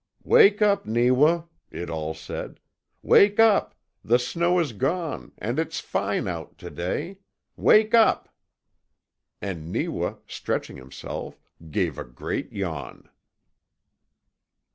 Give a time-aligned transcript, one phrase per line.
[0.23, 2.59] "Wake up, Neewa," it all said.
[3.03, 3.75] "Wake up!
[4.03, 7.19] The snow is gone, and it's fine out to day.
[7.55, 8.27] WAKE UP!"
[9.43, 13.09] And Neewa, stretching himself, gave a great yawn.